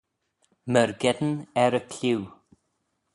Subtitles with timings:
[0.71, 2.21] Myrgeddin er y clieau.